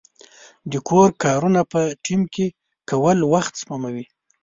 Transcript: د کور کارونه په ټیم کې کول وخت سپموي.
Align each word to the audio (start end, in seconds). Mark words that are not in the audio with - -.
د 0.71 0.73
کور 0.89 1.09
کارونه 1.23 1.61
په 1.71 1.81
ټیم 2.05 2.21
کې 2.33 2.47
کول 2.89 3.17
وخت 3.33 3.53
سپموي. 3.61 4.05